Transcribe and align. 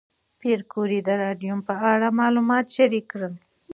پېیر 0.39 0.59
کوري 0.71 0.99
د 1.03 1.09
راډیوم 1.23 1.59
په 1.67 1.73
اړه 1.91 2.07
معلومات 2.19 2.65
شریک 2.75 3.05
کړل. 3.11 3.33